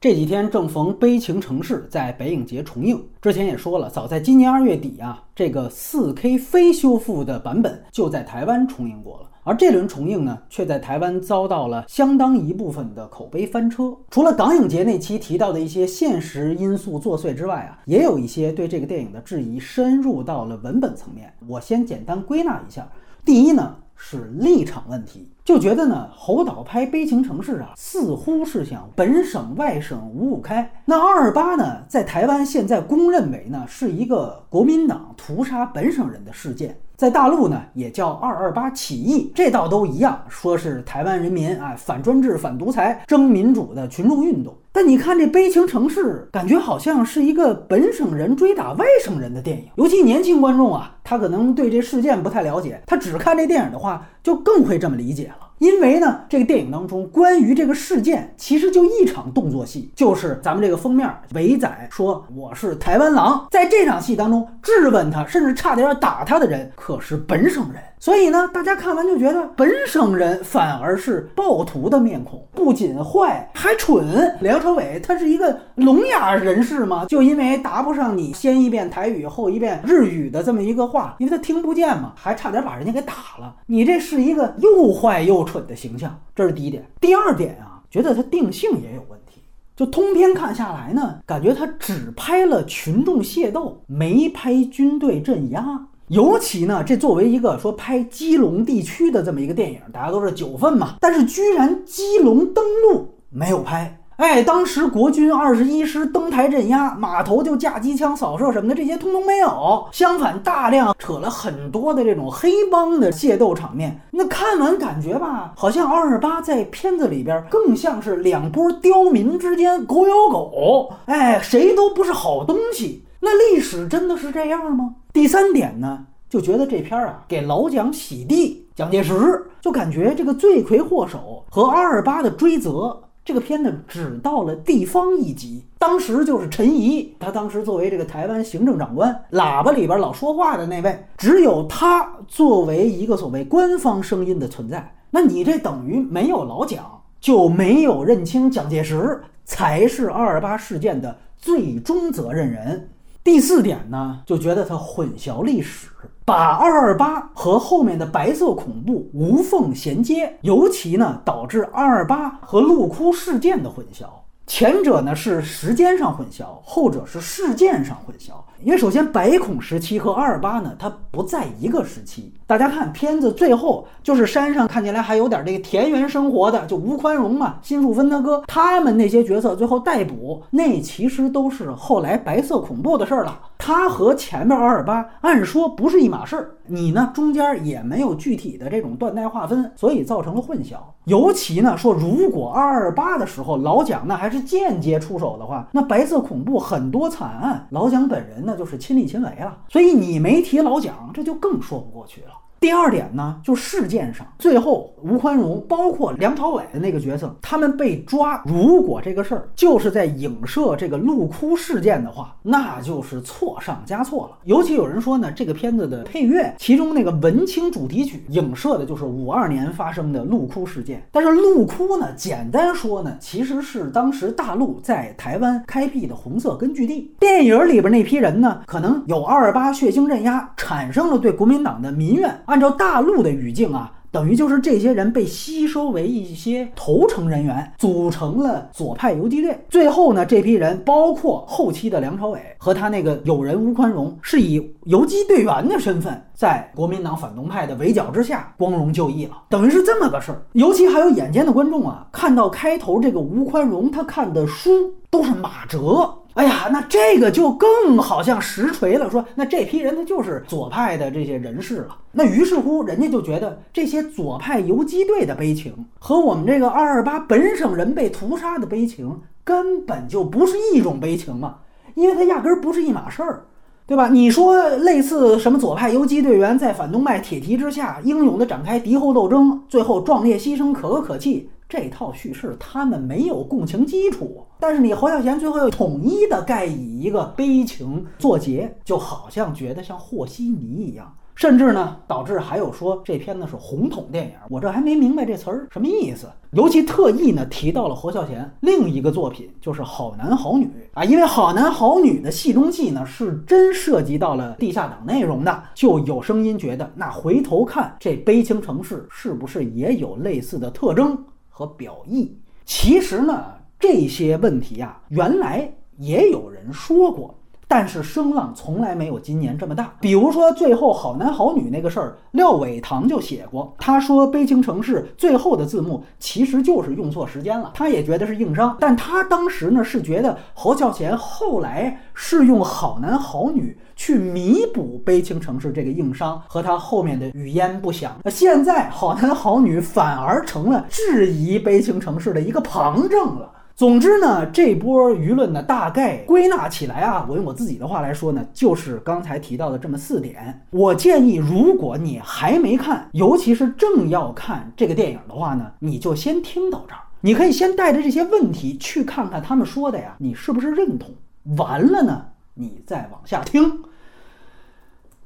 [0.00, 9.28] 这几天正逢《悲情城市》在北影节重映，之前也说了，早在今年二月底啊，这个 4K 非修复的版本就在台湾重映过了。
[9.42, 13.94] 而这轮重映呢，却在台湾遭到了相当一部分的口碑翻车。
[14.08, 21.30] 除了港影节那期提到的一些现实因素作祟之外啊，也有一些对这个电影的质疑深入到了文本层面。
[21.46, 22.88] 我先简单归纳一下：
[23.22, 23.76] 第一呢。
[24.02, 30.68] 是立场问题，就觉得呢，侯导拍《悲情城市》啊，似乎是想本省外省五五开。
[30.86, 36.76] 那二二八呢，在台湾现在公认为呢，是一个国民党屠杀本省人的事件。
[36.96, 44.56] 在大陆呢，也叫二二八起义，这倒都一样，说是台湾人民啊反专制、反独裁、争民主的群众运动。
[44.72, 49.64] 但你看这悲情城市，感觉好像是一个本省人追打外省人的电影。
[49.74, 55.48] 尤其年轻观众啊，他可能对这事件不太了解，他只看这电影的话，就更会这么理解了。
[55.58, 67.82] 因为呢，这个电影当中关于这个事件，其实就一场动作戏，就是咱们这个封面伟仔说我是台湾狼，在这场戏当中质问他，甚至差点要打他的人，可是本省人。
[67.98, 74.34] 所以呢，大家看完就觉得本省人反而是暴徒的面孔，不仅坏还蠢。
[74.40, 77.06] 连车伟他是一个聋哑人士吗？
[77.06, 83.56] 就因为答不上你先一遍台语后一遍日语的这么一个话，因为他听不见嘛，还差点把人家给打了。
[83.66, 86.84] 你这是一个又坏又蠢的形象，这是第一点。
[87.00, 89.42] 第二点啊，觉得他定性也有问题。
[89.74, 95.86] 就通篇看下来呢，感觉他只拍了群众械斗，没拍军队镇压。
[96.08, 103.99] 尤其呢，这作为一个说拍基隆地区的这么一个电影，大家都是九份嘛，但是居然基隆登陆没有拍。
[104.20, 109.88] 哎，当时国军二十一师登台镇压，码头就架机枪扫射什么的，这些通通没有。
[109.92, 113.98] 相反，大量扯了很多的这种黑帮的械斗场面。
[114.10, 123.02] 那看完感觉吧，好像二二八在片子里边更像是两波刁民之间狗咬狗，哎，谁都不是好东西。
[123.20, 124.96] 那历史真的是这样吗？
[125.14, 135.64] 第三点呢，就觉得这片儿啊给老蒋洗地，蒋介石就感觉这个罪魁祸首和二二八的追责，这个片子只到了地方一级。
[135.78, 144.92] 当时就是陈仪，他当时作为这个台湾行政长官，喇叭里边老说话的那位，只有他作为一个所谓官方声音的存在。
[145.12, 146.84] 那你这等于没有老蒋，
[147.20, 152.88] 就没有认清蒋介石才是二二八事件的最终责任人。
[153.22, 155.88] 第四点呢，就觉得它混淆历史，
[156.24, 164.06] 把二二八和后面的白色恐怖无缝衔接，尤其呢导致二二八和陆哭事件的混淆。
[164.50, 168.32] 前者呢是时间上混淆，后者是事件上混淆。
[168.64, 172.34] 因为首先白恐时期和二二八呢，它不在一个时期。
[172.48, 183.38] 大家看片子最后，就是山上看起来还有点这个田园生活的，就吴宽容嘛、辛树芬他哥他们那些角色最后逮捕，那其实都是后来白色恐怖的事儿了。
[183.60, 190.76] 它和前面二二八按说不是一码事儿，你呢中间也没有具体的这种断代划分，所以造成了混淆。
[191.04, 198.50] 尤其呢说，如果二二八的时候老蒋那还是间接出手的话，那白色恐怖很多惨案，老蒋本人呢？
[198.50, 202.39] 那就是亲力亲为了，所以你没提老蒋，这就更说不过去了。
[202.60, 208.42] 第二点呢，就事件上，最后吴宽容包括梁朝伟的那个角色，他们被抓。
[208.44, 214.36] 如果这个事儿就是在影射这个陆哭事件的话，那就是错上加错了。
[214.44, 221.02] 尤其有人说呢，这个片子的配乐，其中那个文青主题曲影射的就是五二年发生的陆哭事件。
[221.10, 227.10] 但是陆哭呢，简单说呢，其实是当时大陆在台湾开辟的红色根据地。
[227.18, 232.38] 电影里边那批人呢，可能有二二八血腥镇压，产生了对国民党的民怨。
[232.50, 239.56] 按照大陆的语境啊，等于就是这些人被吸收为一些投诚人员，组成了左派游击队。
[239.68, 250.42] 最后呢，这批人包括后期的梁朝伟和他那个友人吴宽荣，是以游击队员的身份，在国民党反动派的围剿之下光荣就义了，等于是这么个事儿。
[250.54, 256.12] 尤其还有眼尖的观众啊，看到开头这个吴宽荣他看的书都是马哲。
[256.34, 261.96] 哎呀，那这个就更好像实锤了，说那这批人他就是左派的这些人士了。
[262.12, 271.56] 那于是乎，人家就觉得这些左派游击队的悲情和我们这个二二八本省人被屠杀的悲情根本就不是一种悲情嘛，
[271.94, 273.44] 因为它压根儿不是一码事儿，
[273.86, 274.08] 对吧？
[274.08, 281.50] 你说类似什么左派游击队员在反动派铁蹄之下英勇地展开敌后斗争，最后壮烈牺牲，可歌可泣。
[281.70, 291.14] 这套叙事他们没有共情基础，但是你侯孝贤最后又统一的盖以一个悲情作结，就好像觉得像和稀泥一样。
[291.36, 294.32] 甚至呢，导致还有说这片子是红统电影。
[294.50, 296.26] 我这还没明白这词儿什么意思。
[296.52, 311.16] 尤其特意呢提到了侯孝贤另一个作品，就是《好男好女》啊，因为《好男好女》的戏中戏呢是真涉及到了地下党内容的，就有声音觉得，那回头看这《悲情城市》是不是也有类似的特征
[311.60, 312.34] 和表意？
[312.64, 313.44] 其实呢，
[313.78, 317.34] 这些问题啊，原来也有人说过。
[317.68, 319.94] 但是声浪从来没有今年这么大。
[320.00, 328.76] 比如说最后好男好女那个事儿，廖伟棠就写过，他说《悲情城市》最后的字幕其实就是用错时间了，他也觉得是硬伤。
[328.80, 338.16] 但他当时呢是觉得侯孝贤后来是用好男好女去弥补《悲情城市》这个硬伤和他后面的语焉不详。
[338.24, 343.52] 那现在好男好女反而成了质疑《悲情城市》的一个旁证了。
[343.76, 350.62] 总之呢，这波舆论呢，大概归纳起来啊，我用我自己的话来说呢，就是刚才提到的这么四点。
[350.70, 357.02] 我建议，如果你还没看，尤其是正要看这个电影的话呢，你就先听到这儿。
[357.20, 361.10] 你可以先带着这些问题去看看他们说的呀，你是不是认同？
[361.58, 362.24] 完了呢，
[362.54, 363.82] 你再往下听。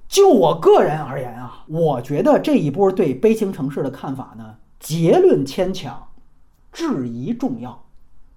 [0.06, 6.08] 就我个人而言啊，我觉得这一波对《悲情城市》的看法呢，结论牵强，
[6.72, 7.84] 质疑重要。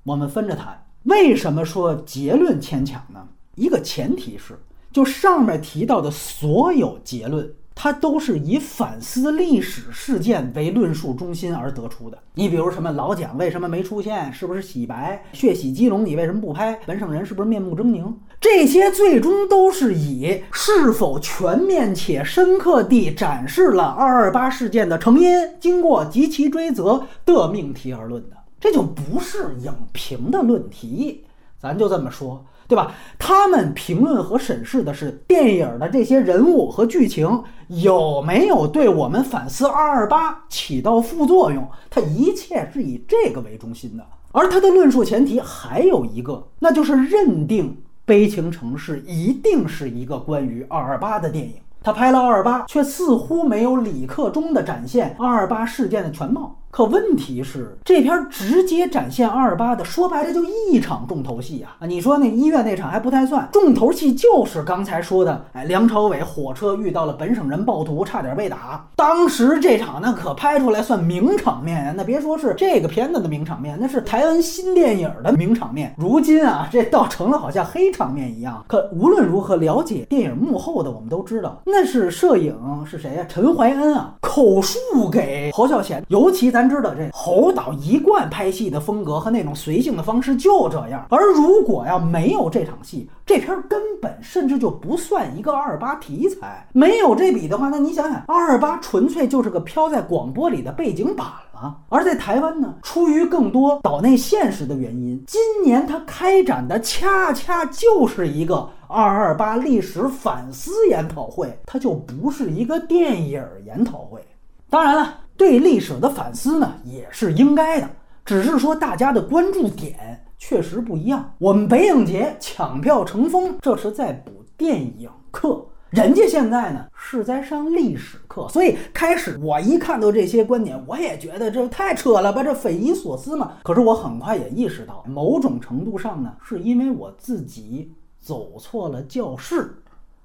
[0.03, 3.27] 我们分着谈，为什么说结论牵强呢？
[3.55, 4.57] 一个前提是，
[4.91, 12.17] 就上面提到的所有结论，它都是以反思历史事件为论述中心而得出的。
[12.33, 14.33] 你比如什么老蒋为什么没出现？
[14.33, 15.23] 是不是洗白？
[15.31, 16.79] 血洗基隆你为什么不拍？
[16.87, 18.11] 本省人是不是面目狰狞？
[18.41, 28.37] 这些最终都是以是否全面且深刻地展示了二二八事件的成因、经过及其追责的命题而论的。
[28.59, 31.25] 这就不是影评的论题，
[31.61, 32.91] 咱就这么说，对吧？
[33.17, 44.05] 他们评论和审视的是电影的这些人物和剧情有没有对我们反思二二八起到副作用，它一切是以这个为中心的。
[44.33, 47.69] 而他的论述前提还有一个，那就是认定
[48.05, 51.55] 《悲情城市》一定是一个关于二二八的电影。
[51.81, 56.59] 他拍了二二八，却似乎没有李克中的展现二二八事件的全貌。
[56.77, 61.75] 可问题是，这片直接展现二八的，说白了就一场重头戏啊！
[61.79, 68.87] 啊，你说那医院那场还不太算，重头戏就是刚才说的，哎，梁朝伟火车遇到了本省人暴徒，差点被打。
[68.95, 71.93] 当时这场那可拍出来算名场面呀！
[71.97, 75.95] 那别说是这个片子的名场面，那是台湾新电影的名场面。
[75.97, 78.63] 如今啊，这倒成了好像黑场面一样。
[78.67, 83.25] 可无论如何，了解电影幕后的我们都知道，那是摄影是谁呀？
[83.27, 86.66] 陈怀恩啊，口述给侯孝贤，尤其咱。
[86.69, 96.67] 知道这侯导一贯拍戏的风格和那种随性的方式就这样，而如果要没有这场戏，这片根本甚至就不算一个二八题材。
[96.73, 101.77] 没有这笔的话，那你想想，二八纯粹就是个飘在广播里的背景板了。
[101.89, 114.21] 而在台湾呢，出于更多岛内现实的原因，今年它开展的恰恰就是一个二二八历史反思研讨会，它就不是一个电影研讨会。
[114.69, 115.21] 当然了。
[115.37, 117.87] 对历史的反思呢，也是应该的，
[118.25, 121.33] 只是说大家的关注点确实不一样。
[121.37, 133.53] 我们北影节抢票成风，这是在补电影课，人家现在呢是在上历史课，所以开始我一看到这些观点，我也觉得这太扯了吧，这匪夷所思嘛。
[133.63, 139.75] 可是我很快也意识到，某种程度上呢，是因为我自己走错了教室。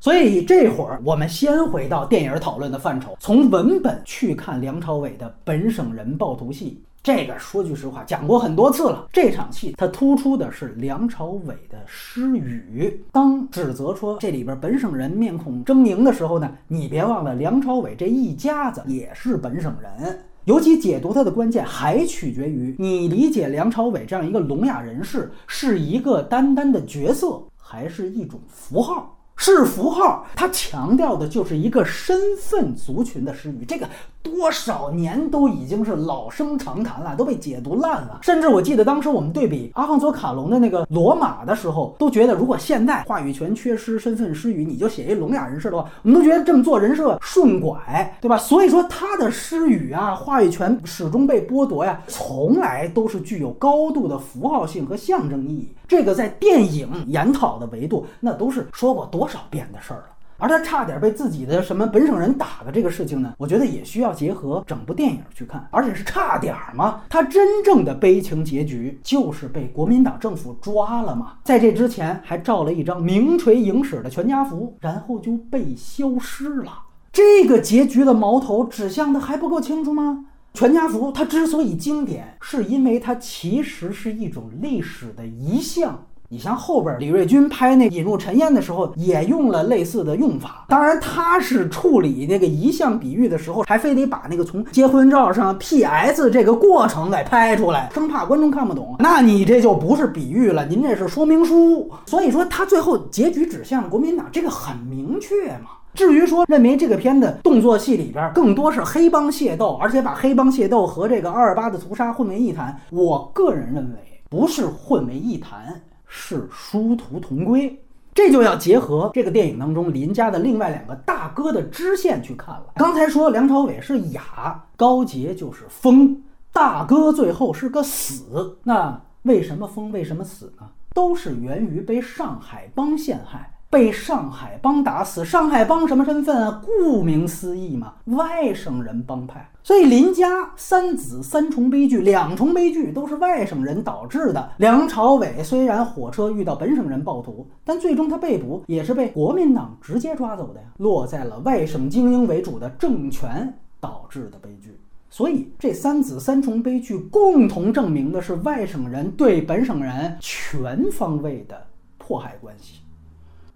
[0.02, 6.82] 所以这会儿，我们先回到电影讨论的范畴，从文本去看梁朝伟的本省人暴徒戏。
[7.04, 9.06] 这个说句实话，讲过很多次了。
[9.12, 13.00] 这场戏它突出的是梁朝伟的失语。
[13.12, 20.18] 当指责说这里边本省人面孔狰狞的时候呢，你别忘了梁朝伟这一家子也是本省人。
[20.47, 29.16] 尤其解读他的关键还取决于你理解梁朝伟这样一个聋哑人士是一个单单的角色，还是一种符号。
[29.37, 33.65] 是符号，它强调的就是一个身份族群的失语。
[33.67, 33.89] 这个
[34.23, 38.21] 多少年都已经是老生常谈了，都被解读烂了。
[38.23, 48.38] 甚至我记得当时我们对比阿方索卡隆的那个罗马的时候，都觉得如果现在话语权缺失、身份失语，你就写一聋哑人士的话，我们都觉得这么做人设顺拐，对吧？
[48.38, 55.69] 所以说他的失语啊，话语权始终被剥夺呀，从来都是具有高度的符号性和象征意义。
[55.88, 60.05] 这个在电影研讨的维度，那都是说过多少遍的事儿了。
[60.43, 65.65] 而他差点被自己的什么本省人打的这个事情呢，我觉得也需要结合整部电影去看。
[65.71, 67.03] 而且是差点吗？
[67.09, 71.35] 他真正的悲情结局就是被国民党政府抓了嘛。
[71.45, 76.73] 在这之前还照了一张名垂影史的全家福，然后就被消失了。
[77.13, 80.25] 这个结局的矛头指向的还不够清楚吗？
[80.55, 86.05] 全家福它之所以经典，是因为它其实是一种历史的遗像。
[86.33, 90.65] 你像后边李瑞军拍那《引入尘烟》的时候，也用了类似的用法。
[90.67, 98.97] 当然，他是处理那个遗像比喻的时候，还非得把那个从结婚照上 PS 这个过程给拍出来，生怕观众看不懂。
[98.99, 101.91] 那你这就不是比喻了，您这是说明书。
[102.07, 105.73] 所以说，他最后结局指向国民党，这个很明确嘛。
[105.93, 113.99] 至于说认为这个片的动作戏里边更多是黑帮械斗，而且把黑帮械斗和这个二二八的屠杀混为一谈，我个人认为
[114.31, 115.79] 不是混为一谈。
[116.14, 122.66] 是殊途同归，这就要结合这个电影当中林家的另外两个大哥的支线去看了。
[122.75, 128.59] 刚才说梁朝伟是哑，高洁就是疯，大哥最后是个死。
[128.64, 129.90] 那为什么疯？
[129.90, 130.69] 为什么死呢？
[130.95, 133.51] 都是源于被上海帮陷害。
[133.73, 136.62] 被上海帮打死，上海帮什么身份啊？
[136.62, 139.49] 顾名思义嘛，外省人帮派。
[139.62, 144.50] 所以林家三子三重悲剧，两重悲剧都是外省人导致的。
[144.59, 154.79] 梁朝伟虽然火车遇到本省人暴徒，但最终他被捕也是被国民党直接抓走的呀，落在了外省精英为主的政权导致的悲剧。
[155.09, 162.82] 所以这三子三重悲剧共同证明的是外省人对本省人全方位的迫害关系。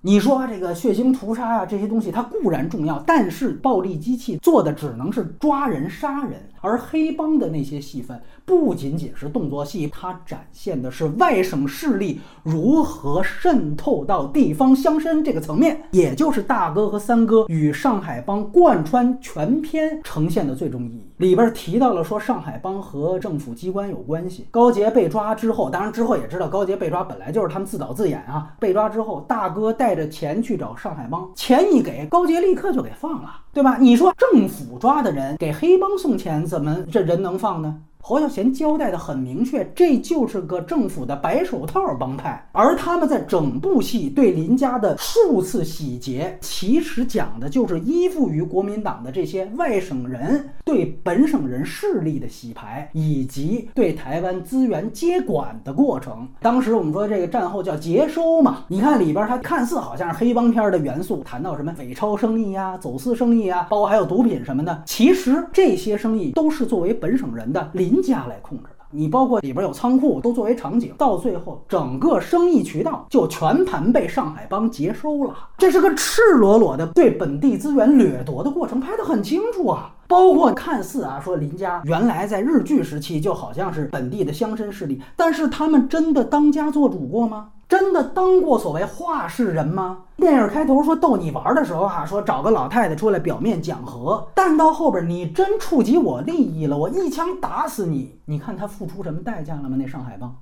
[0.06, 21.06] 你说这个血腥屠杀啊，这些东西它固然重要，但是暴力机器做的只能是抓人杀人，而黑帮的那些戏份不仅仅是动作戏，它展现的是外省势力如何渗透到地方乡绅这个层面，也就是大哥和三哥与上海帮贯穿全片呈现的最终意义。
[21.16, 24.46] 里边提到了说上海帮和政府机关有关系。
[24.50, 28.54] 高杰被抓之后，当然之后也知道高杰被抓本来就是他们自导自演啊。
[28.60, 33.76] 被抓之后，大哥带着钱去找上海帮，钱一给，高杰立刻就给放了，对吧？
[33.80, 37.76] 你说政府抓的人给黑帮送钱，怎么这人能放呢？
[38.08, 56.28] 侯孝贤交代的很明确，这就是个政府的白手套帮派，而他们在整部戏对林家的数次洗劫，其实讲的就是依附于国民党的这些外省人对本省人势力的洗牌，以及对台湾资源接管的过程。
[56.40, 67.95] 当时我们说这个战后叫接收嘛，你看里边它看似好像是黑帮片的元素，谈到什么伪钞生意呀、走私生意啊，包括还有毒品什么的，其实这些生意都是作为本省人的林。
[67.96, 75.34] 林家来控制的，你包括里边有仓库，都作为场景，到最后整个生意渠道就全盘被上海帮接收了。
[75.56, 79.94] 这是个赤裸裸的对本地资源掠夺的过程，拍得很清楚啊。
[80.08, 87.48] 包括看似啊说林家原来在日据时期就好像是本地的乡绅势力，但是他们真的当家做主过吗？
[87.68, 89.98] 真的当过所谓话事人吗？
[90.16, 98.20] 电影开头说逗你玩的时候啊，说找个老太太出来表面讲和，但到后边你真触及我利益了，我一枪打死你。
[98.26, 99.76] 你看他付出什么代价了吗？
[99.78, 100.32] 那上海帮。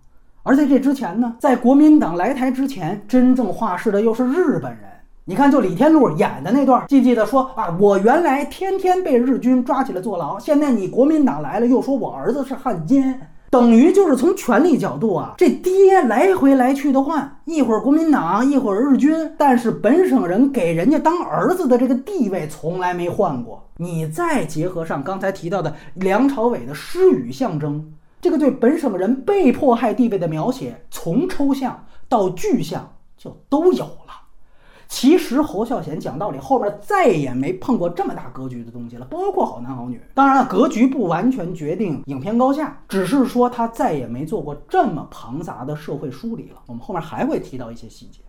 [0.43, 4.81] 而在这之前呢，在国民党来台之前，真正话事的又是日本人。
[5.25, 13.19] 你看，就李天禄演的那段，记记得说啊，我原来天天被日军抓起来坐牢，现在你国民党来了，又说我儿子是汉奸。
[13.55, 23.65] 等于就是从权力角度啊，这爹来回来去的换，一会儿国民党，一会儿日军，但是本省人给人家当儿子的这个地位从来没换过。
[23.77, 34.04] 你再结合上刚才提到的梁朝伟的诗语象征，这个对本省人被迫害地位的描写，从抽象到具象就都有了。
[34.95, 40.01] 其实侯孝贤讲道理，后边再也没碰过这么大格局的东西了，包括好男好女。
[40.15, 46.63] 当然了，格局不完全决定影片高下，只是说他再也没做过这么庞杂的社会梳理了。
[46.69, 48.21] 我们后面还会提到一些细节。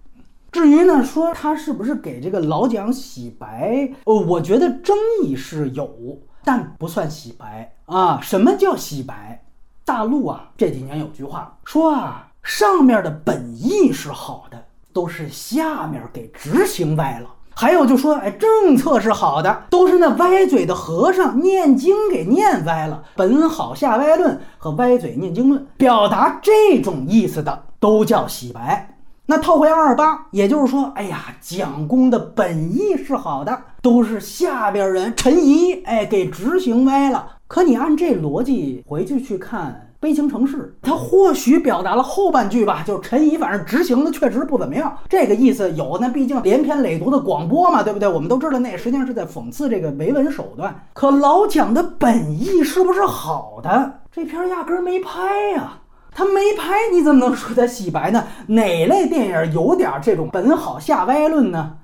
[0.51, 8.19] 至于呢，说他是不是给这个老蒋洗白，呃，我觉得争议是有，但不算洗白啊。
[8.23, 9.45] 什么叫洗白？
[9.85, 14.64] 大陆啊这几年有句话说啊，上面的本意是好的。
[14.95, 23.03] 都是下面给执行歪了，还有就说，哎，政策是好的，都是那歪嘴的和尚念经给念歪了。
[23.13, 28.95] 本好下歪论和歪嘴念经论，表达这种意思的都叫洗白。
[29.25, 37.33] 那套回二二八，也就是说，哎呀，蒋公的本意是好的，都是下边人陈仪，哎，给执行歪了。
[37.47, 39.84] 可你按这逻辑回去去看。
[40.05, 45.97] 悲情城市，他或许表达了后半句吧，就是陈怡，反正执行的确实不怎么样，这个意思有。
[45.99, 48.07] 那毕竟连篇累牍的广播嘛，对不对？
[48.07, 50.87] 我们都知道那实际上是在讽刺这个维稳手段。
[50.93, 54.01] 可老蒋的本意是不是好的？
[54.11, 55.79] 这片压根没拍呀，
[56.11, 58.25] 他没拍，你怎么能说他洗白呢？
[58.45, 61.77] 哪类电影有点这种本好下歪论呢？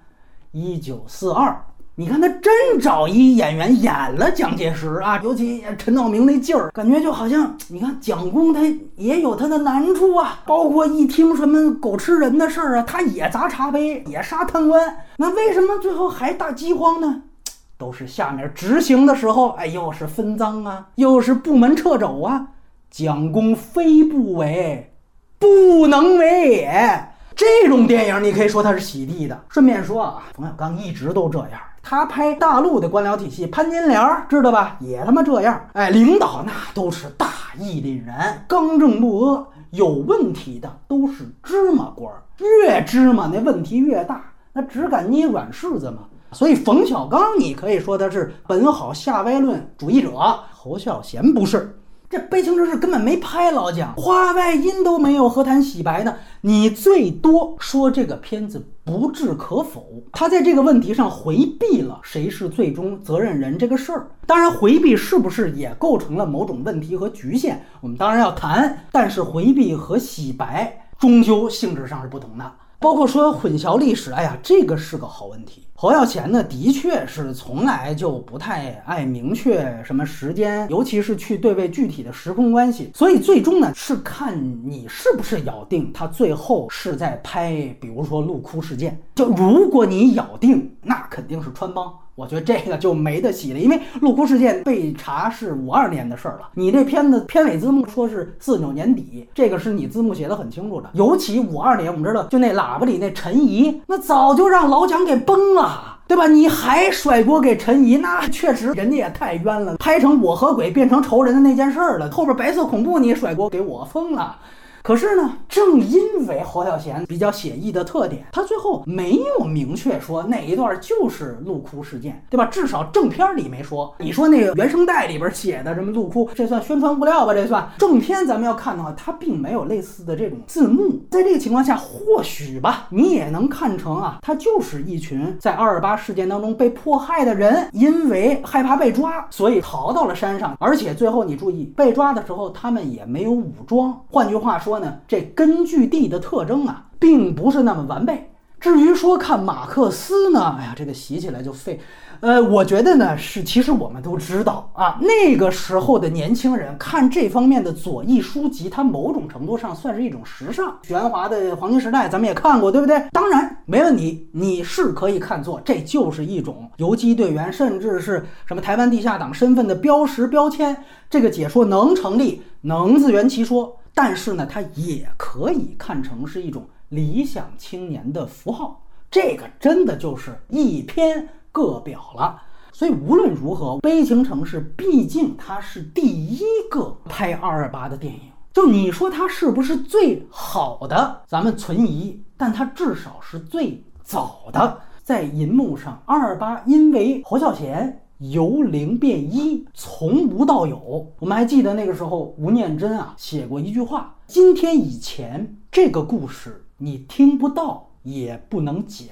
[0.52, 1.64] 一九四二，
[1.96, 8.62] 你看他真找一演员演了蒋介石啊，尤其陈道明那劲儿，感觉就好像 你看蒋公他
[8.96, 17.24] 也有他的难处啊，包括一听什么狗吃人的事儿啊，他也砸茶杯，也杀贪官，那为什么最后还大饥荒呢？
[17.78, 22.48] 都是下面执行的时候，哎，又是分赃啊，又是部门掣肘啊，
[22.90, 24.94] 蒋公非不为，
[25.38, 27.08] 不能为也。
[27.36, 29.44] 这种电影你可以说它是洗地的。
[29.50, 31.60] 顺便说啊，冯小刚一直都这样。
[31.84, 34.78] 他拍大陆的官僚体系，潘金莲知道吧？
[34.80, 35.60] 也他妈这样。
[35.74, 37.28] 哎，领导那都是大
[37.60, 44.24] 义凛然、刚正不阿，有问题的都是芝麻官儿，越芝麻那问题越大，
[44.54, 46.04] 那只敢捏软柿子嘛。
[46.34, 50.12] 所以冯小刚，你可以说他是本好下歪论主义者，
[50.54, 51.78] 侯孝贤不是。
[52.12, 56.14] 这悲情之事根本没拍老蒋，话外音都没有，何谈洗白呢？
[56.42, 64.08] 你最多说这个片子不置可否，他在这个问题上回避了谁是最终责任人这个事儿。
[64.26, 67.64] 当然，回避是不是也构成了某种问题和局限？
[67.80, 72.52] 我们当然要谈，但是回避和洗白终究性质上是不同的。
[72.82, 75.68] 包括说混淆历史，哎呀，这个是个好问题。
[75.76, 82.90] 侯耀贤呢，的确是从来就不太爱明确什么时间，尤其是去对位具体的时空关系。
[82.96, 84.36] 所以最终呢，是看
[84.68, 89.00] 你是不是咬定他最后是在拍，比如说陆哭事件。
[89.14, 91.94] 就如果你咬定，那肯定是穿帮。
[92.16, 96.50] 我觉得这个就没得洗了，因为陆哭事件被查是五二年的事儿了。
[96.56, 100.90] 你这片子片尾字幕说是四九年底，这个是你字幕写的很清楚的。
[100.94, 106.28] 尤其五二年，我们知道，就那喇叭里那陈怡，那早就让老蒋给崩了，对吧？
[106.28, 109.78] 你还甩锅给陈怡，那确实人家也太冤了。
[109.78, 114.38] 拍成我和鬼变成仇人的那件事儿了，后边白色恐怖你甩锅给我疯了。
[114.84, 122.46] 可是呢，正因为侯孝贤比较写意的特点，他最后没有明确说哪一段就是陆哭事件，对吧？
[122.46, 123.94] 至少正片里没说。
[124.00, 127.34] 你说那个原声带里边写的什么陆哭，这算宣传物料吧？
[127.34, 131.00] 这算正片，咱们要看的话，它并没有类似的这种字幕。
[131.12, 140.58] 在这个情况下，或许吧，你也能看成啊，他就是一群在二二八事件当中被迫害的人，因为害怕被抓，所以逃到了山上。
[140.60, 143.96] 而且最后你注意，被抓的时候他们也没有武装。
[144.10, 144.71] 换句话说。
[144.72, 148.30] 说呢，这根据地的特征啊，并不是那么完备。
[148.58, 151.78] 至于说看马克思呢，哎呀，这个洗起来就费。
[152.22, 160.78] 呃，我觉得呢，是其实我们都知道啊，那个时候的年轻人看这方面的左翼书籍，它某种程度上算是一种时尚。
[160.84, 163.04] 玄华的黄金时代，咱们也看过，对不对？
[163.12, 170.78] 当然没问题，你是可以看作这就是一种游击队员，甚至是什么台湾地下党身份的标识标签。
[171.10, 173.76] 这个解说能成立，能自圆其说。
[173.94, 182.42] 但是呢，它也可以看成是一种理想青年的符号，这个真的就是一篇各表了。
[182.72, 188.22] 所以无论如何，《悲情城市》毕竟它是第一个拍二二八的电影，
[188.54, 198.02] 就你说它是不是最好的，咱们存疑，但它至少是最早的在银幕上二二八，因为侯孝贤。
[198.22, 201.12] 由零变一，从无到有。
[201.18, 209.08] 我们还记得那个时候，吴念真啊写过一句话：“今天以前这个故事你听不到，也不能讲。”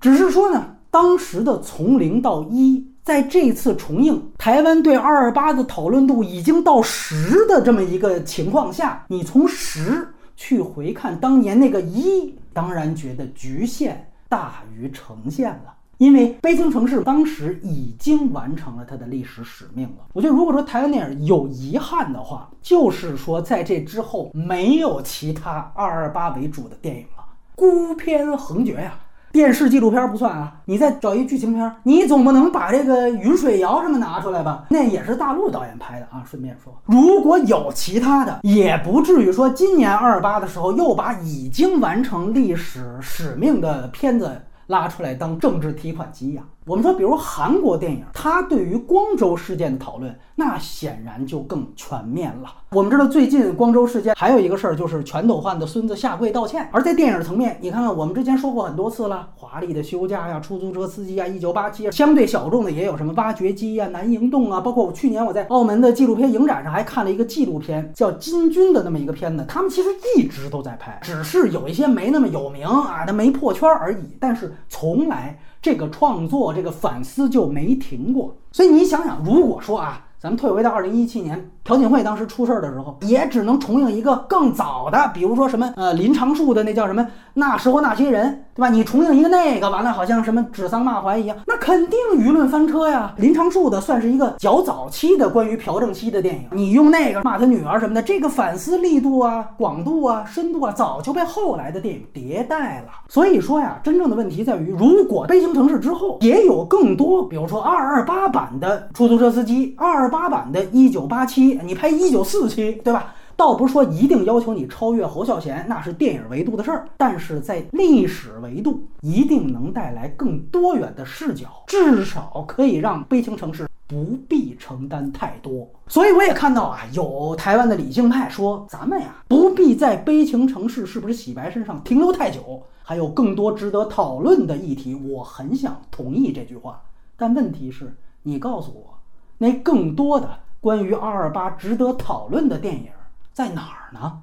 [0.00, 15.73] 只是说呢，当时的从零到一，在这次重映，台湾对二二八的讨论度已经到十的这么一个情况下，你从十去回看当年那个一，当然觉得局限大于呈现了。
[15.98, 20.04] 因为《悲情城市》当时已经完成了它的历史使命了。
[20.12, 28.94] 我觉得，如果说台湾电影有遗憾的话，就是说在这之后没有其他二二八为主的电影了，孤篇横绝呀。
[29.32, 34.64] 电视纪录片不算啊，你再找一剧情片，你总不能把这个《云水谣》什么拿出来吧？
[34.70, 36.22] 那也是大陆导演拍的啊。
[36.24, 44.40] 顺便说，如果有其他的，也不至于说今年二二八的时候又把已经完成历史使命的片子。
[44.66, 46.42] 拉出来当政治提款机呀。
[46.66, 52.50] 我们说，比如韩国电影，它对于光州事件的讨论，那显然就更全面了。
[52.70, 56.66] 我们知道，最近光州事件还有一个事儿，就是全斗焕的孙子下跪道歉。
[56.72, 75.38] 而在电影层面，你看看，我们之前说过很多次了，华丽的休假呀，出租车司机啊，一九八七，相对小众的也有什么挖掘机呀，南营洞啊，包括我去年我在澳门的纪录片影展上还看了一个纪录片，叫《金军》的那么一个片子，他们其实一直都在拍，只是有一些没那么有名啊，它没破圈而已，但是从来。
[75.64, 78.36] 这个创作，这个反思就没停过。
[78.52, 80.04] 所以你想想，如果说啊。
[80.18, 88.70] 咱们退回到二零一七年，朴槿惠当时出事儿的时候，也只能重映一个更早的，比如说什么呃林长树的那叫什么那时候那些人，对吧？
[88.70, 93.12] 你重映一个那个，完了好像什么指桑骂槐一样，那肯定舆论翻车呀。
[93.18, 102.92] 林长树的算是一个较早期的关于朴正熙的电影，你用那个骂他女儿什么的，这个反思力度啊、广度啊、深度啊，早就被后来的电影迭代了。
[103.08, 110.10] 所以说呀，真正的问题在于，如果《悲情城市》之后也有更多，比如说二二八版的出租车司机，二二。
[110.14, 113.12] 八版的《一九八七》，你拍《一九四七》，对吧？
[113.36, 116.88] 倒不是说一定要求你超越侯孝贤，那是电影维度的事儿。
[116.96, 125.68] 但是在历史维度，一定能带来更多元的视角，至少可以让《悲情城市》不必承担太多。
[125.88, 134.94] 所以我也看到啊，有台湾的理性派说，咱们呀不必在《悲情城市》是不是洗白身上停留太久，还有更多值得讨论的议题。
[134.94, 136.82] 我很想同意这句话，
[137.16, 138.94] 但问题是，你告诉我。
[139.36, 142.86] 那更多的关于二二八值得讨论的电影
[143.34, 144.22] 在哪儿呢？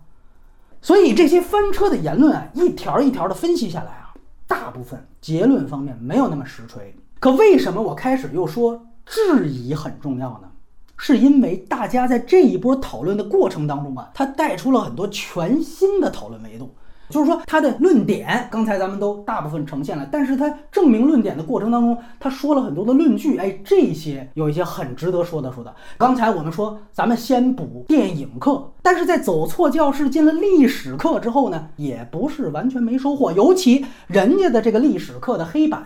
[0.82, 4.16] 所以这些翻车的言论啊，一条一条的分析下来啊，
[4.48, 6.96] 大部分结论方面没有那么实锤。
[7.20, 10.50] 可为什么我开始又说质疑很重要呢？
[10.98, 16.74] 是因为大家在这一波讨论的过程当中啊，它带出了很多全新的讨论维度。
[17.12, 25.76] 就是说，他的论点刚才咱们都大部分呈现了，但是他证明论点的过程当中，他说了很多的论据，哎，这些有一些很值得说的说的。
[25.98, 33.32] 刚才我们说，咱们先补电影课，但是在走错教室进了历史课之后呢，也不是完全没收获。
[33.34, 35.86] 尤其人家的这个历史课的黑板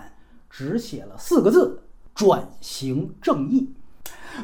[0.49, 1.81] 只写了四个字：
[2.13, 3.73] 转型正义。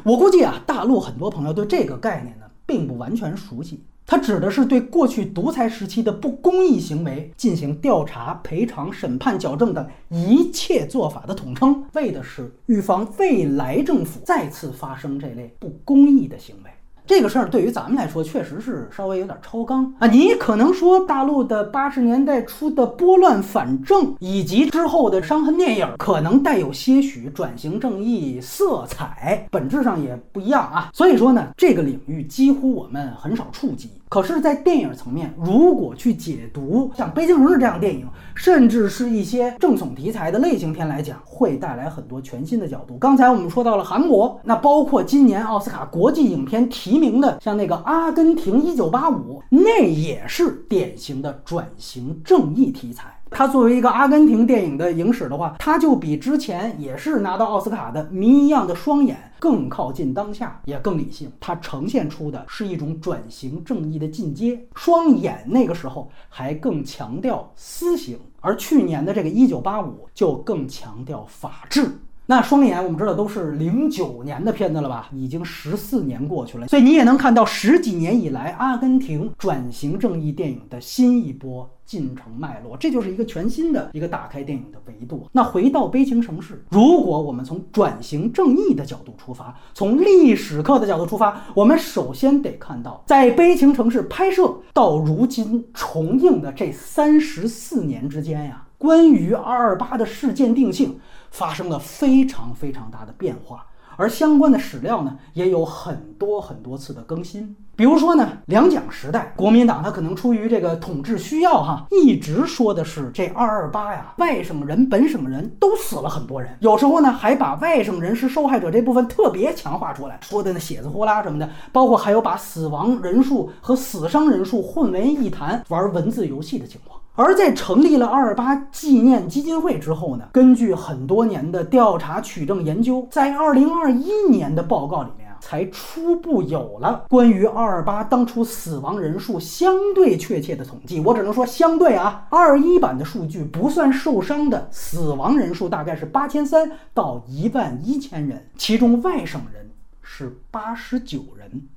[0.04, 3.84] 我估计啊，大陆很多朋友对这个概念呢，并不完全熟悉。
[4.06, 16.70] 它指的是对过去独裁时期的不公义行为进行调查、赔偿、审判、矫正的一切做法的统称，为的是预防未来政府再次发生这类不公义的行为。
[17.04, 20.06] 这个事儿对于咱们来说，确实是稍微有点超纲啊！
[20.06, 30.90] 你可能说大陆的八十年代初的拨乱反正，以及之后的伤痕电影，可能带有些许转型正义色彩，本质上也不一样啊。
[30.94, 33.90] 所以说呢，这个领域几乎我们很少触及。
[34.12, 42.98] 可是，在电影层面，如果去解读像《悲情城市》这样电影，甚至是一些正统题材的类型片来讲，会带来很多全新的角度。
[42.98, 53.21] 刚才我们说到了韩国，那包括今年奥斯卡国际影片提名的，像那个《阿根廷一九八五》，那也是典型的转型正义题材。
[53.34, 61.32] 它作为一个阿根廷电影的影史的话，它就比之前也是拿到奥斯卡的《谜一样的双眼》更靠近当下，也更理性。
[61.40, 64.62] 它呈现出的是一种转型正义的进阶。
[64.74, 71.90] 双眼那个时候还更强调私刑，而去年的这个《一九八五》就更强调法治。
[72.26, 75.08] 那双眼我们知道都是零九年的片子了吧？
[75.12, 82.76] 已经十四年过去了，所以你也能看到十几年以来阿根廷转型正义电影的新一波进程脉络。
[82.76, 85.26] 这就是一个全新的一个打开电影的维度。
[85.32, 101.00] 那回到悲情城市，如果我们从转型正义的角度出发，从历史课的角度出发，我们首先得看到，在悲情城市拍摄到如今重映的这三十四年之间呀，关于二二八的事件定性。
[101.32, 103.66] 发生了非常非常大的变化，
[103.96, 107.56] 而相关的史料呢，也有很多很多次的更新。
[107.74, 127.00] 比如说呢，两蒋时代，国民党他可能出于这个统治需要，哈，一直说的是这二二八呀，外省人、本省人都死了很多人，有时候呢，还把外省人是受害者这部分特别强化出来，说的那血字呼啦什么的，包括还有把死亡人数和死伤人数混为一谈，玩文字游戏的情况。
[127.14, 141.00] 而在成立了二二八纪念基金会之后呢，根据很多年的调查取证研究，在二零二一年的报告里面啊，才初步有了关于二二八当初死亡人数相对确切的统计。
[141.00, 149.70] 我只能说相对啊，二一版的数据不算受伤的死亡人数大概是八千三到一万一千人，其中外省人
[150.00, 151.68] 是八十九人，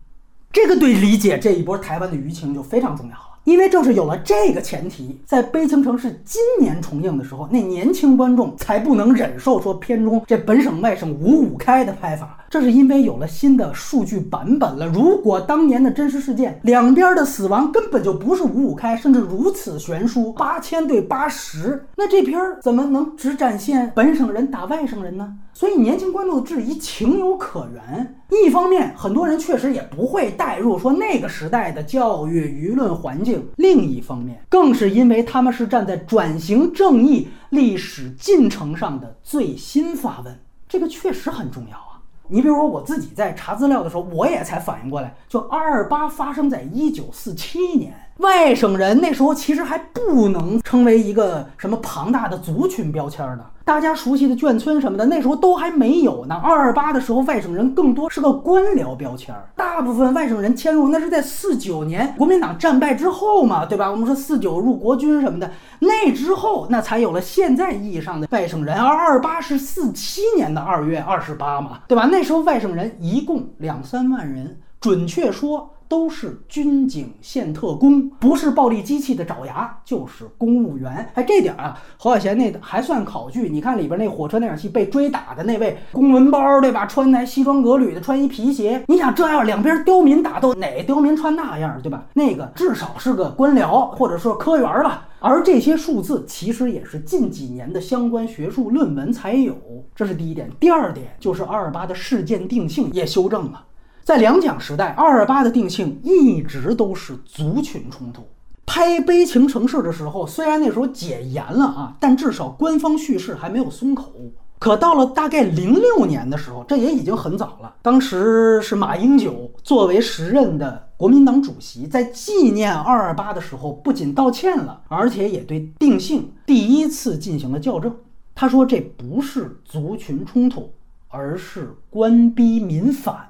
[0.54, 3.35] 这个对理解这一波台湾的舆情就非常重要了。
[3.46, 12.40] 因为正是有了这个前提，在《悲情城市》今年重映的时候，那年轻观众才不能忍受说片中这本省外省五五开的拍法。
[12.50, 14.88] 这是因为有了新的数据版本了。
[14.88, 25.36] 如果当年的真实事件两边的死亡根本就不是五五开，甚至如此悬殊，八千对八十，那这片儿怎么能只展现本省人打外省人呢？
[25.56, 28.16] 所以年轻观众的质疑情有可原。
[28.44, 40.38] 一方面，很多人确实也不会带入说那个时代的教育舆论环境；另一方面，更是因为他们是站在转型正义历史进程上的最新发问，
[40.68, 42.04] 这个确实很重要啊。
[42.28, 53.46] 你比如说我自己在查资料的时候，我也才反应过来，就二二八发生在一九四七年，外省人那时候其实还不能称为一个什么庞大的族群标签呢。
[53.66, 56.36] 大家熟悉的眷村什么的，那时候都还没有呢。
[56.36, 59.50] 二二八的时候，外省人更多是个官僚标签儿。
[59.56, 63.90] 大部分外省人迁入，那是在四九年国民党战败之后嘛，对吧？
[63.90, 65.50] 我们说四九入国军什么的，
[65.80, 68.76] 那之后那才有了现在意义上的外省人。
[68.76, 72.08] 而二八是四七年的二月二十八嘛，对吧？
[72.12, 75.72] 那时候外省人一共两三万人，准确说。
[75.88, 81.10] 都是军警县特工，不是暴力机器的爪牙，就是公务员。
[81.14, 83.50] 哎，这点啊，侯孝贤那还算考据。
[83.50, 86.86] 你看里边那火车那场戏，被追打的那位公文包，对吧？
[86.86, 88.84] 穿那西装革履的，穿一皮鞋。
[88.88, 92.06] 你想这样两边刁民打斗，哪刁民穿那样，对吧？
[92.14, 95.08] 那个至少是个官僚，或者说科员吧。
[95.20, 99.56] 而这些数字其实也是近几年的相关学术论文才有。
[99.96, 100.52] 这是第一点。
[100.60, 103.66] 第二点就是二二八的事件定性也修正了。
[104.06, 108.22] 在两蒋时代，二二八的定性一直都是族群冲突。
[108.64, 114.14] 拍《悲情城市》的时候，虽然那时候解严了啊，但至少官方叙事还没有松口。
[114.60, 117.74] 可到了大概零六年的时候，这也已经很早了。
[117.82, 127.92] 当时是马英九作为时任的国民党主席，在纪念二二八的时候，不仅道歉了，而且也对定性第一次进行了校正。
[128.36, 130.72] 他说：“这不是族群冲突，
[131.08, 133.30] 而是官逼民反。”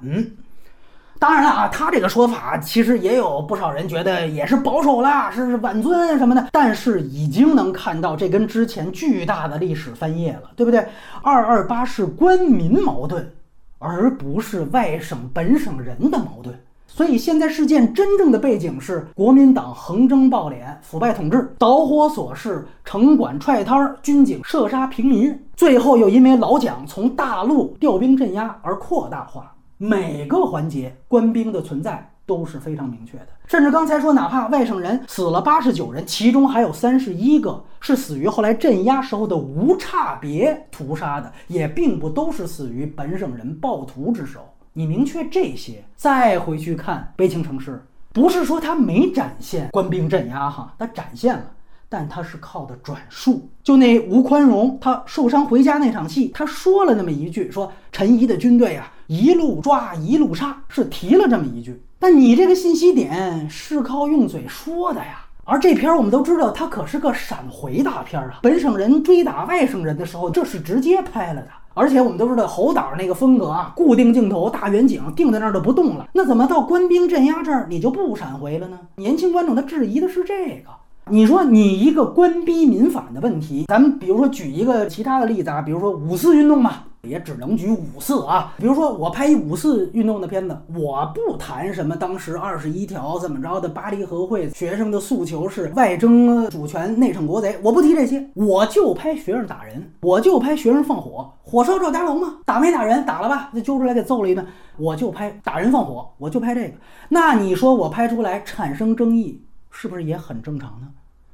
[1.18, 6.48] 当然了啊，他这个说法其实也有不少人觉得也是保守了，是晚尊什么的。
[6.52, 10.86] 但是已经能看到这跟之前巨大的历史翻页了，对不对？
[11.22, 13.32] 二二八是官民矛盾，
[13.78, 16.54] 而不是外省本省人的矛盾。
[16.86, 29.52] 所以现在事件真正的背景是国民党横征暴敛、腐败统治、导火索是城管踹摊儿、军警射杀平民，最后又因为老蒋从大陆调兵镇压而扩大化。
[29.78, 44.40] 每个环节官兵的存在都是非常明确的，甚至刚才说，哪怕外省人死了八十九人，其中还有三十一个是死于后来镇压时候的无差别屠杀的，也并不都是死于本省人暴徒之手。
[44.72, 51.44] 你明确这些，再回去看悲情城市，不是说他没展现官兵镇压哈，他展现了。
[51.88, 61.80] 但他是靠的转述，就那吴宽容，他受伤回家那场戏，他说了那么一句，说陈仪的军队啊，一路抓一路杀，是提了这么一句。
[61.98, 68.40] 但你这个信息点是靠用嘴说的呀，而这片我们都知道，它可是个闪回大片啊。
[68.42, 76.08] 本省人追打外省人的时候，这是直接拍了的，而且我们都知道侯导那个风格啊，固定镜头大远景定在那儿就不动了。
[76.12, 78.78] 那怎么到官兵镇压这儿你就不闪回了呢？
[78.96, 80.70] 年轻观众他质疑的是这个。
[81.08, 88.54] 你说你一个官逼民反的问题，咱们比如说举一个其他的例子啊，比如说五四运动吧，也只能举五四啊。
[88.58, 103.04] 比如说我拍一五四运动的片子，我不谈什么当时二十一条怎么着的，巴黎和会学生的诉求是外争主权、内惩国贼，我不提这些，我就拍学生打人，我就拍学生放火，火烧赵家楼嘛，打没打人？
[103.06, 106.74] 打了吧，就揪出来给揍了一顿，我就拍打人放火，我就拍这个。
[107.08, 109.42] 那你说我拍出来产生争议？
[109.70, 110.88] 是不是也很正常呢？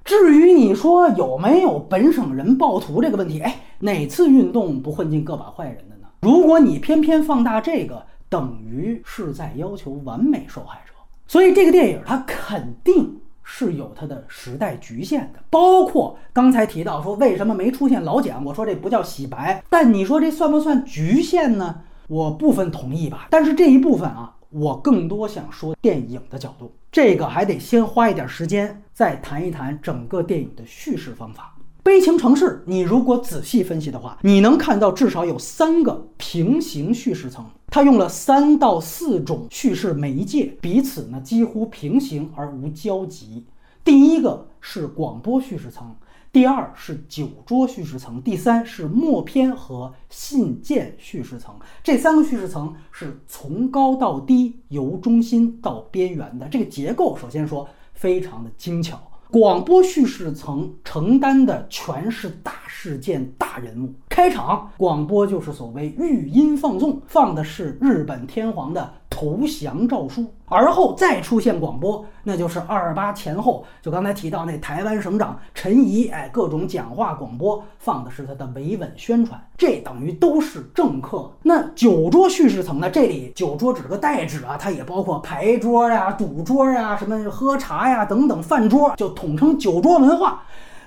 [0.04, 6.08] 至于你说有没有本省人暴徒这个问题，哎，哪次运动不混进个把坏人的呢？
[6.20, 10.92] 如果你偏偏放大这个，等于是在要求完美受害者。
[11.28, 21.80] 所以这个电影它肯定是有它的时代局限的，包括刚才提到说为什么没出现老蒋，我说这不叫洗白，但你说这算不算局限呢？
[22.08, 24.34] 我部分同意吧，但是这一部分啊。
[24.54, 31.56] 我更多想说电影的角度，这个还得先花一点时间，再谈一谈整个电影的叙事方法。
[31.82, 43.44] 悲情城市，你如果仔细分析的话，你能看到至少有三个平行叙事层，它用了三到四种叙事媒介，彼此呢几乎平行而无交集。
[43.82, 45.96] 第一个是广播叙事层。
[46.30, 51.52] 第二是酒桌叙事层，第三是默片和信件叙事层。
[51.82, 56.46] 这三个叙事层是从高到低，由中心到边缘的。
[56.48, 57.68] 这个结构，首先说
[58.02, 59.00] 非常的精巧。
[59.30, 63.94] 广播叙事层承担的全是大事件、大人物。
[64.08, 68.92] 开场广播就是所谓御音放纵，放的是日本天皇的。
[69.22, 73.64] 投降诏书，而后再出现广播，那就是二二八前后。
[73.80, 81.30] 就刚才提到那台湾省长陈仪，哎，各种讲话广播放的是他的维稳宣传，这等于都是政客。
[81.44, 82.90] 那酒桌叙事层呢？
[82.90, 90.42] 这里酒桌只是个代指啊，它也包括牌桌呀、赌桌呀、什么喝茶呀等等饭桌，就统称酒桌文化。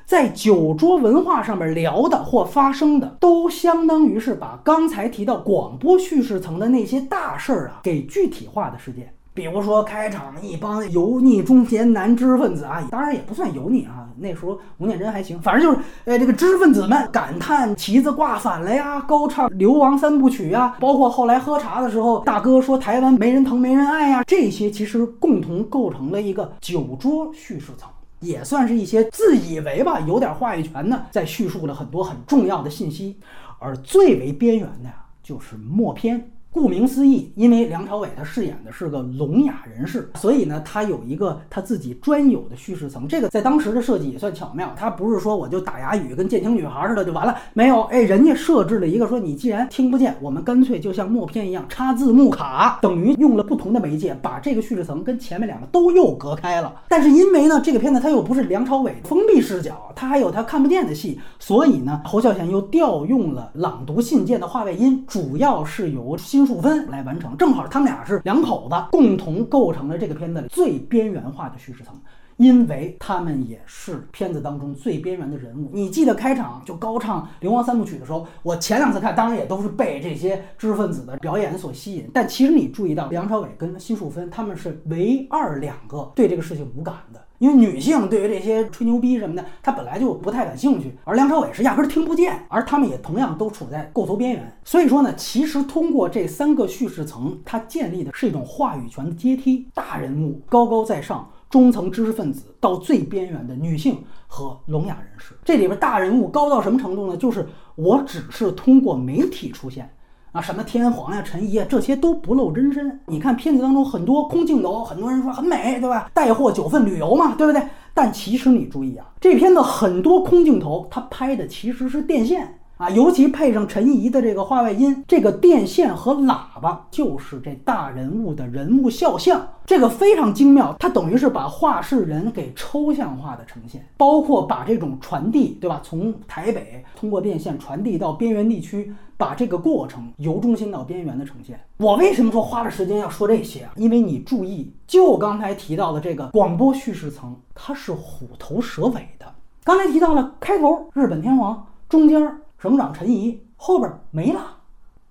[0.06, 9.12] 在酒桌文化上面聊的或发生的，都相当于是把刚才提到广播叙事层的那些大事儿啊，给具体化的事件。
[9.34, 27.90] 比如说开场一帮油腻中年男知识分子啊，当然也不算油腻啊，那时候吴念真还行，反正就是，呃，这个知识分子们感叹旗子挂反了呀，高唱流亡三部曲呀，包括后来喝茶的时候，大哥说台湾没人疼没人爱呀，这些其实共同构成了一个酒桌叙事层，
[28.26, 33.20] 也算是一些自以为吧有点话语权的，在叙述了很多很重要的信息，
[33.60, 36.32] 而最为边缘的呀，就是默片。
[36.56, 43.06] 顾名思义，因为梁朝伟他饰演的是个聋哑人士，所以呢，他有一个他自己专有的叙事层。
[43.10, 44.74] 这个在当时的设计也算巧妙。
[44.74, 47.82] 他不是说我就打哑语跟监听女孩似的就完了，没有。
[47.92, 56.74] 哎，人家设置了一个说，你既然听不见，我们干脆就像默片一样插字幕卡，等于用了不同的媒介，把这个叙事层跟前面两个都又隔开了。
[56.88, 66.45] 但是因为呢，这个片子它又不是梁朝伟封闭视角，他还有他看不见的戏，所以呢，侯孝贤又调用了朗读信件的话外音，主要是由新。
[66.46, 71.94] 数分来完成，正好他们俩是两口子，共同构成了这个片子里最边缘化的叙事层，
[72.38, 75.70] 因为他们也是片子当中最边缘的人物。
[75.74, 87.22] 你记得开场就高唱《流亡三部曲》的时候，我前两次看，当然也都是被这些知识分子的表演所吸引，但其实你注意到梁朝伟跟辛树芬他们是唯二两个对这个事情无感的。
[87.38, 94.58] 因为女性对于这些吹牛逼什么的，她本来就不太感兴趣，而梁朝伟是压根儿听不见，而他们也同样都处在构图边缘。
[94.64, 105.34] 所以说呢，其实通过这三个叙事层，它建立的是一种话语权的阶梯：大人物高高在上，中层知识分子到最边缘的女性和聋哑人士。
[105.44, 107.18] 这里边大人物高到什么程度呢？
[107.18, 109.90] 就是我只是通过媒体出现。
[110.36, 113.00] 啊，什么天皇呀、陈仪啊，这些都不露真身。
[113.06, 116.12] 你看片子当中很多空镜头，很多人说很美，对吧？
[116.14, 117.64] 带货九份旅游嘛，对不对？
[117.94, 122.60] 但其实你注意啊，这片子很多空镜头，它拍的其实是电线。
[122.78, 130.76] 啊，尤其配上陈怡的这个话外音，这个电线和喇叭就是这大人物的人物肖像，这个非常精妙。
[130.78, 135.80] 它等于是把画事人给抽象化的呈现，包括把这种传递，对吧？
[135.82, 141.58] 从台北通过电线传递到边缘地区，把这个过程由中心到边缘的呈现。
[141.78, 143.72] 我为什么说花了时间要说这些啊？
[143.78, 149.26] 因为你注意，就刚才提到的这个广播叙事层，它是虎头蛇尾的。
[149.64, 152.42] 刚才提到了开头日本天皇，中间。
[152.58, 154.58] 省长陈仪后边没了，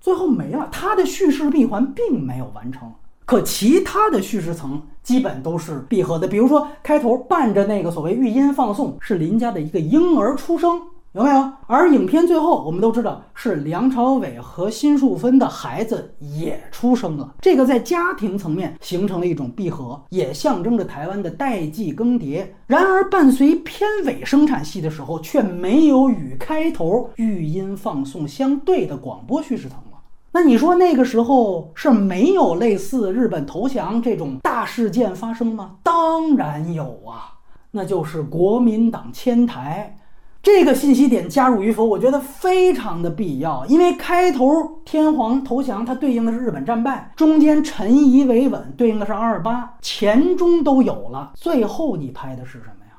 [0.00, 2.92] 最后没了，他的叙事闭环并没有完成。
[3.24, 10.80] 可其他的叙事层基本都是闭合的，比如说开头伴着那个所谓语音放送，是林家的一个婴儿出生。
[11.14, 11.48] 有没有？
[11.68, 17.34] 而影片最后，我们都知道是梁朝伟和辛树芬的孩子也出生了。
[17.40, 22.44] 这个在家庭层面形成了一种闭合，也象征着台湾的代际更迭。
[22.66, 29.98] 然而，伴随片尾生产戏的时候，却没有与开头语音放送相对的广播叙事层了。
[30.32, 35.76] 那你说那个时候是没有类似日本投降这种大事件发生吗？
[35.84, 37.38] 当然有啊，
[37.70, 39.96] 那就是国民党迁台。
[40.44, 44.46] 这个信息点加入与否，我觉得非常的必要，因为开头
[44.84, 52.92] 天皇投降，它对应的是日本战败；中间陈仪维稳，对应的是二二八，前中都有了，最后你拍的是什么呀？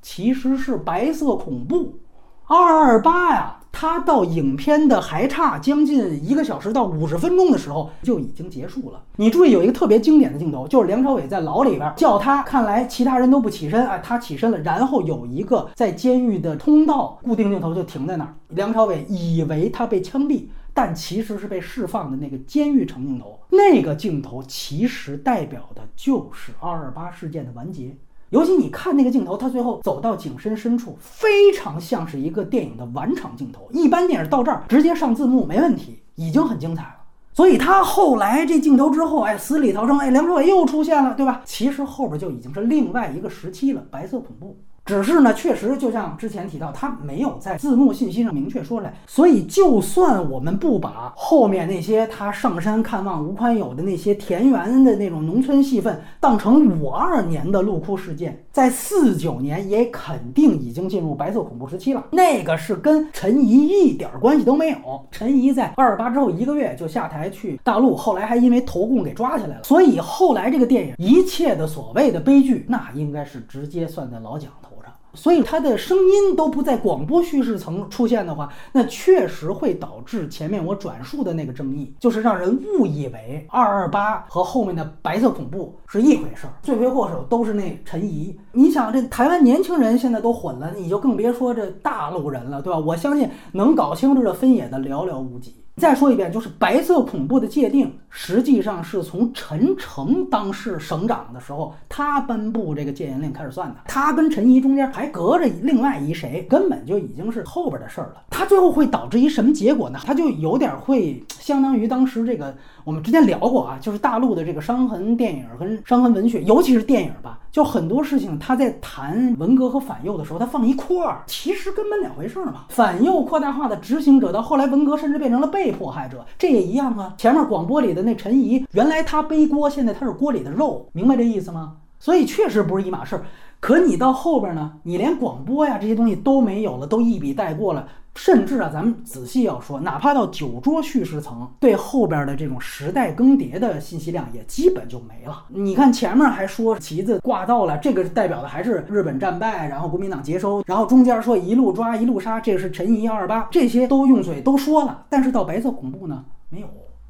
[0.00, 1.98] 其实是白色恐怖，
[2.46, 3.58] 二二八呀。
[3.78, 9.02] 他到影片的还差将近一个小时到五十分钟的时候就已经结束了。
[9.16, 18.34] 你注意有一个特别经典的镜头，就是梁朝伟在牢里边叫他，看来其他人都不起身，哎，他起身了，然后有一个在监狱的通道固定镜头就停在那儿。
[18.48, 27.94] 梁朝伟以为他被枪毙，但其实是被释放的那个监狱长镜头，那个镜头其实代表的就是二二八事件的完结。
[28.30, 33.68] 尤其你看那个镜头，他最后走到景深深处，非常像是一个电影的完场镜头。
[33.70, 36.96] 一般电影到这儿直接上字幕没问题，已经很精彩了。
[37.32, 41.42] 所以他后来这镜头之后，哎，死里逃生，哎，梁朝伟又出现了，对吧？
[41.44, 44.56] 其实后边就已经是另外一个时期了，白色恐怖。
[44.86, 62.04] 只是呢，确实就像之前提到，他没有在字幕信息上明确说出来，所以就算我们不把后面那些他上山看望吴宽友的那些田园的那种农村戏份当成五二年的陆哭事件，在四九年也肯定已经进入白色恐怖时期了。
[62.12, 64.78] 那个是跟陈怡一点关系都没有。
[65.10, 69.64] 陈怡在二二八之后一个月就下台去大陆，后来还因为投共给抓起来了。
[69.64, 74.75] 所以后来这个电影一切的所谓的悲剧，那应该是直接算在老蒋头。
[75.16, 88.38] 所以他的声音都不在广播叙事层出现的话，那确实会导致前面我转述的那个争议，就是让人误以为二二八和后面的白色恐怖是一回事儿，罪魁祸首都是那陈怡。
[88.52, 92.78] 你想，这台湾年轻人现在都混了，你就更别说这大陆人了，对吧？
[92.78, 95.54] 我相信能搞清楚这分野的寥寥无几。
[95.76, 103.76] 再说一遍，就是白色恐怖的界定，实际上是从陈诚当市省长的时候，他颁布这个戒严令开始算的。
[103.84, 108.22] 他跟陈仪中间还隔着另外一谁，根本就已经是后边的事儿了。
[108.30, 109.98] 他最后会导致一什么结果呢？
[110.02, 122.64] 他就有点会相当于当时这个我们之前聊过啊，就是大陆的这个伤痕电影跟伤痕文学，尤其是电影吧，就很多事情他在谈文革和反右的时候，他放一块儿，其实根本两回事儿嘛。
[122.70, 125.46] 反右扩大化的执行者，到后来文革甚至变成了。
[125.56, 127.14] 被迫害者，这也一样啊。
[127.16, 131.76] 前面广播里的那陈怡，原来他背锅，现在他是锅里的肉，明白这意思吗？
[131.98, 133.24] 所以确实不是一码事儿。
[133.58, 137.88] 可你到后边呢，你连广播呀这些东西都没有了，都一笔带过了。
[138.14, 145.44] 甚至啊，咱们仔细要说，哪怕到酒桌叙事层，对后边的这种时代更迭的信息量也基本就没了。
[145.48, 155.04] 你看前面还说旗子挂到了，这个代表的还是日本战败，然后国民党接收，然后中间说一路抓一路杀，这个是陈仪幺二八，这些都用嘴都说了。
[155.10, 156.68] 但是到白色恐怖呢，没有。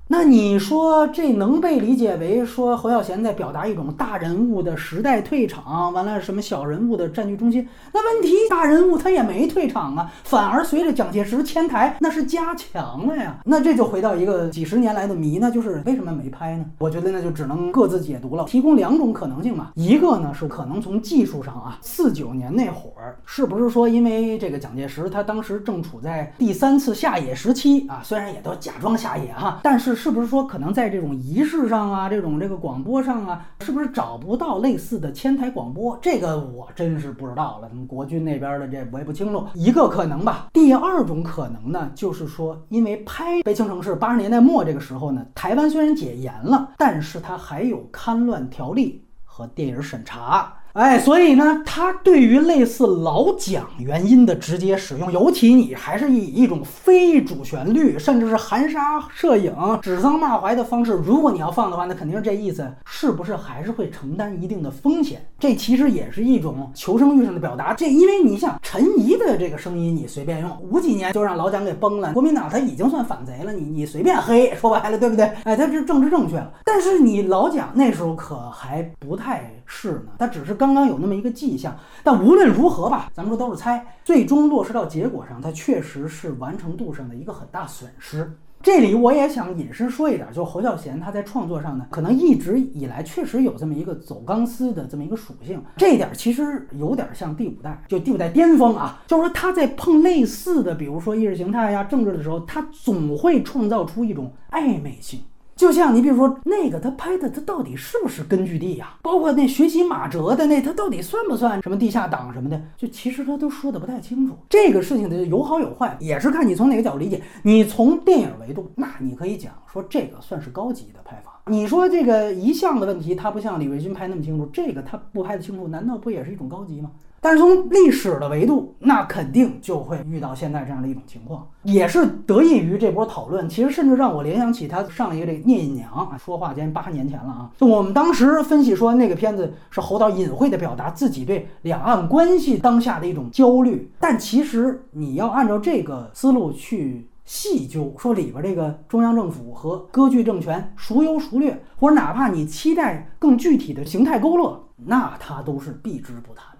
[0.08, 7.68] 那你说这能被理解为说侯耀贤在表达一种大人物的时代退场，完了什么小人物的占据中心？
[7.92, 13.38] 那问题大人物他也没退场啊，反而随着蒋介石迁台，那是加强了呀。
[13.44, 16.64] 那这就回到一个几十年来的谜，那就是为什么没拍呢？
[16.78, 19.72] 我觉得那就只能各自解读了，提供两种可能性嘛。
[19.74, 29.95] 一个呢是可能从技术上啊，四九年那会儿是不是说因为这个蒋介石他当时正处在第三次下野时期啊，虽然也都假装下野哈，但是。
[29.96, 35.98] 是不是说可能在这种仪式上啊，这种这个广播上啊，是不是找不到类似的千台广播？
[36.02, 37.68] 这个我真是不知道了。
[37.68, 39.44] 咱们国军那边的这我也不清楚。
[39.54, 40.48] 一个可能吧。
[40.52, 50.52] 第二种可能呢，就是说，因为拍《悲情城市》八十年代末这个时候呢，台湾虽然解严了，但是它还有刊乱条例和电影审查。
[50.76, 65.26] 哎，所以呢，他对于类似老蒋原因的直接使用，尤其你还是以一种非主旋律，甚至是含沙射影、指桑骂槐的方式，如果你要放的话，那肯定是这意思，是不是还是会承担一定的风险？
[65.38, 67.72] 这其实也是一种求生欲上的表达。
[67.72, 75.24] 这因为你像陈怡的这个声音，你随便用，五几年就让老蒋给崩了，国民党他已经算反贼了，你你随便黑，说白了，对不对？
[75.44, 76.52] 哎，他是政治正确了。
[76.66, 80.65] 但是你老蒋那时候可还不太是呢，他只是刚。
[80.66, 88.36] 刚刚有那么一个迹象，但无论如何吧，咱们说都是猜，最终落实到结果上，它确实是完成度上的一个很大损失。
[88.60, 105.20] 这里我也想引申说一点，就侯孝贤他在创作上呢，可能一直以来确实有这么一个走钢丝的这么一个属性，这一点其实有点像第五代，就第五代巅峰啊，就是说他在碰类似的，比如说意识形态呀、政治的时候，他总会创造出一种暧昧性。
[105.56, 108.94] 就像你比如说那个他拍的他到底是不是根据地呀？
[109.00, 112.60] 包括那学习马哲的那他到底算不算什么地下党什么的？
[112.76, 114.36] 就其实他都说的不太清楚。
[114.50, 117.22] 这个事情的有好有坏，也是看你从哪个角度理解。
[117.42, 121.40] 你从电影维度，那你可以讲说这个算是高级的拍法。
[121.46, 126.90] 你说这个一项的问题，他不像李维军拍那么清楚，这个他不拍的清楚，难道不也是一种高级吗？
[127.20, 133.48] 但是从历史的维度，那肯定就会遇到现在这样的一种情况，也是得益于这波讨论。
[133.48, 137.50] 其实甚至让我联想起他上一个这《聂隐娘》啊，说话间八年前了啊。
[137.56, 143.90] 就我们当时分析说，那个片子是侯导隐晦的表达自己对两岸关系当下的一种焦虑。
[143.98, 156.55] 但其实你要按照这个思路去细究，说里边这个中央政府和割据政权孰优孰劣，或者哪怕你期待更具体的形态勾勒，那他都是避之不谈。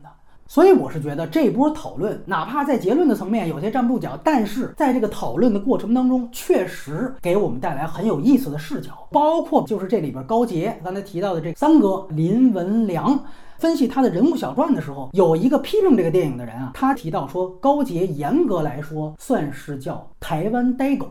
[0.57, 9.07] 所以我是觉得这波讨论，哪怕在结论的层面有些站不住脚，但是在这个讨论的过程当中，确实给我们带来很有意思的视角。
[9.11, 13.23] 包括就是这里边高杰刚才提到的这三哥林文良，
[13.59, 21.07] 分析他的人物小传的时候，有一个批评这个电影的人啊，他提到说高杰严格来说算是叫台湾呆狗。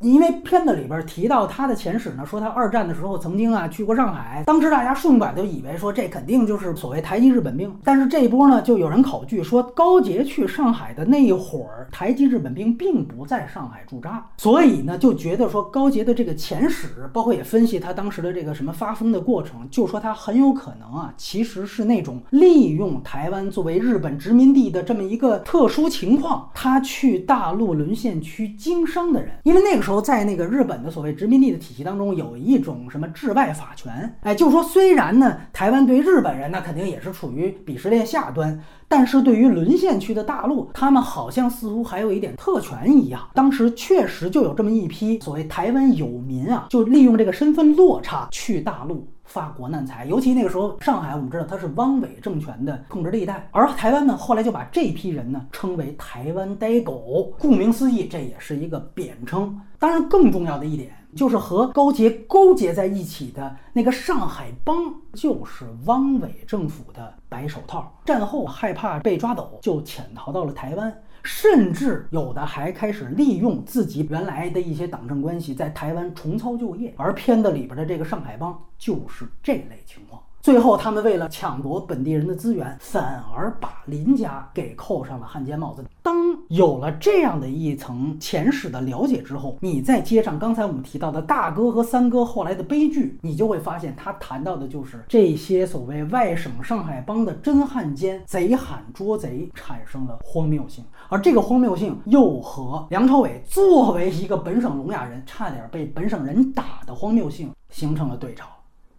[0.00, 29.87] 因为片子里边提到他的前史呢，说他二战的时候曾经啊去过上海，当时大家顺拐就以为说这肯定就是所谓台籍日本兵，但是这一波呢就有人考据说高杰去上海的那一会儿，台籍日本兵并不在上海驻扎，所以呢就觉得说高杰的这个前史，包括也分析他当时的这个什么发疯的过程，就说他很有可能啊其实是那种利用台湾作为日本殖民地的这么一个特殊情况，他去大陆沦陷区经商的人，因为那个时候。
[29.88, 43.28] 时候在那个日本的所谓殖民地的体系当中，有一种什么治外法权，哎，就是说虽然呢，台湾对日本人那肯定也是处于鄙视链下端，但是对于沦陷区的大陆，他们好像似乎还有一点特权一样。
[43.34, 49.06] 当时确实就有这么一批所谓台湾有民啊，就利用这个身份落差去大陆。
[49.24, 59.54] 发国难财，尤其那个时候，上海我们知道它是汪伪政权的控制地带，而台湾呢，后来就把这批人呢称为台湾呆狗，顾名思义，这也是一个贬称。
[59.78, 68.00] 当然，更重要的一点就是和高杰勾结在一起的那个上海帮，就是汪伪政府的白手套。
[68.04, 71.02] 战后害怕被抓走，就潜逃到了台湾。
[71.24, 80.07] 甚至有的还开始利用自己原来的一些党政关系，在台湾重操旧业，而片子里边的这个上海帮就是这类情况。
[80.48, 85.84] 最后，他们为了抢夺本地人的资源，反而把林家给扣上了汉奸帽子。
[86.02, 86.16] 当
[86.48, 100.82] 有了这样的一层前史的了解之后，你再接上刚才我们提到的大哥和三哥后来的悲剧，你就会发现他谈到的就是这些所谓外省上海帮的真汉奸，贼喊捉贼，产生了荒谬性。
[101.10, 108.46] 而这个荒谬性又和梁朝伟作为一个本省聋哑人，差点被本省人打的荒谬性形成了对照。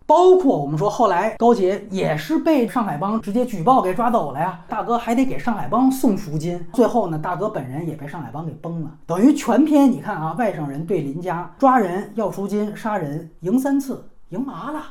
[0.10, 4.60] 包括我们说，后来高杰也是被上海帮直接举报给抓走了呀。
[4.68, 8.89] 大哥还得给上海帮送赎金，最后呢，大哥本人也被上海帮给崩了。
[9.05, 14.82] 等于全篇你看啊，外省人对林家抓人要赎金，杀人赢三次，赢麻了。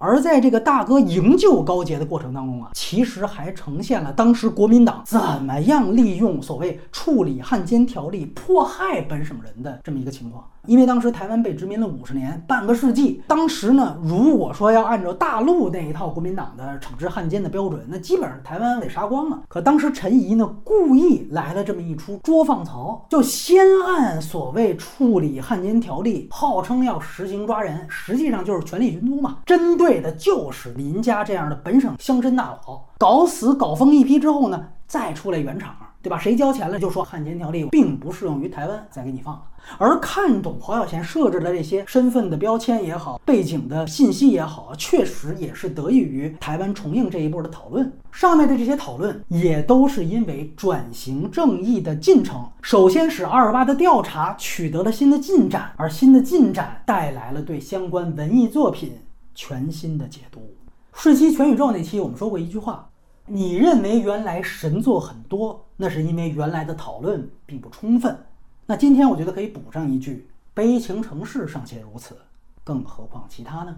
[0.00, 10.44] 而在这个大哥营救高杰的过程当中啊，其实还呈现了当时国民党怎么样利用所谓处理汉奸条例迫害本省人的这么一个情况。
[10.68, 13.22] 因为当时台湾被殖民了五十年，半个世纪。
[13.26, 19.42] 当时呢，如果说要按照大陆那一套国民党的惩治汉奸的标准，那基本上台湾得杀光了。
[19.48, 35.74] 可当时陈仪呢，故意来了这么一出捉放曹，就先按所谓处理汉奸条例，号称要实行抓人，实际上就是权力寻租嘛，针对的就是林家这样的本省乡绅大佬，搞死搞疯一批之后呢，再出来圆场。
[36.02, 36.18] 对吧？
[36.18, 39.42] 谁交钱了就说汉奸条例并不适用于台湾，再给你放了。
[39.76, 47.92] 而看懂黄小贤设置的这些身份的标签也好，背景的信息也好，确实也是得益于台湾重映这一波的讨论。
[48.12, 58.92] 上面的这些讨论也都是因为转型正义的进程，首先使二二八的调查取得了新的进展，而新的进展带来了对相关文艺作品
[59.34, 60.54] 全新的解读。
[60.94, 62.88] 瞬息全宇宙那期我们说过一句话。
[63.30, 68.18] 你认为原来神作很多，那是因为原来的讨论并不充分。
[68.66, 72.16] 那今天我觉得可以补上一句：悲情城市尚且如此，
[72.64, 73.76] 更何况其他呢？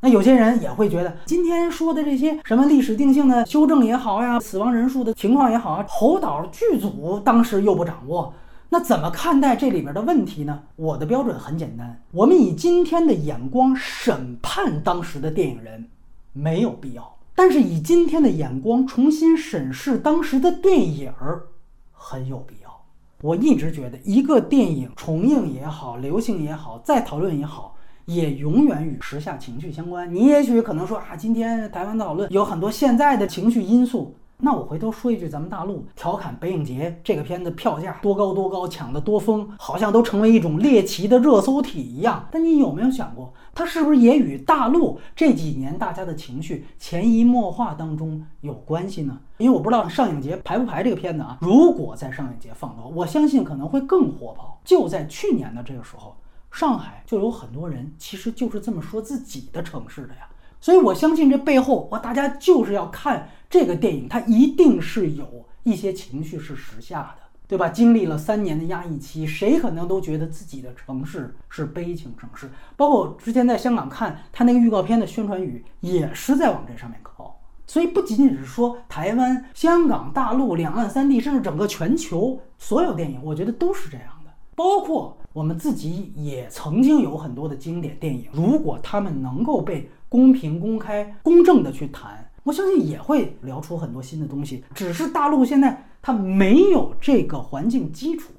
[0.00, 8.32] 那有些人也会觉得，今天说的这些什么历史定性的修正也好呀，死亡人数的情况也好啊，侯导剧组当时又不掌握，
[8.68, 10.62] 那怎么看待这里边的问题呢？
[10.76, 15.88] 我的标准很简单，我们以今天的眼光审判当时的电影人，
[16.32, 17.17] 没有必要。
[17.38, 21.44] 但是以今天的眼光重新审视当时的电影儿，
[21.92, 22.84] 很有必要。
[23.20, 27.76] 我一直觉得，一个电影重映也好，流行也好，再讨论也好，
[28.06, 30.12] 也永远与时下情绪相关。
[30.12, 34.16] 你也许可能说啊，今天台湾讨论有很多现在的情绪因素。
[34.40, 42.24] 那我回头说一句，咱们大陆调侃《北影节》这个片子票价多高多高，抢得多疯，好像都成为一种猎奇的热搜体一样。
[42.30, 49.18] 但你有没有想过，它是不是也与大陆这几年大家的情绪潜移默化当中有关系呢？
[49.38, 51.38] 因为我不知道上影节排不排这个片子啊。
[51.40, 54.60] 如果在上影节放的话，我相信可能会更火爆。
[54.64, 56.16] 就在去年的这个时候，
[56.52, 60.28] 上海就有很多人其实就是这么说自己的城市的呀。
[60.60, 63.28] 所以我相信这背后，哇，大家就是要看。
[63.50, 67.70] 这个电影它一定是有一些情绪是时下的，对吧？
[67.70, 72.50] 经历了三年的压抑期，谁可能都觉得自己的城市是悲情城市。
[72.76, 77.40] 包括我之前在香港看他那个预告片的宣传语，也是在往这上面靠。
[77.66, 84.30] 所以不仅仅是说台湾、香港、大陆、两岸三地，甚至整个全球所有电影，我觉得都是这样的。
[84.54, 92.27] 包括我们自己也曾经有很多的经典电影，如果他们能够被公平、公开、公正的去谈。
[92.48, 98.32] 我相信也会聊出很多新的东西，只是大陆现在它没有这个环境基础。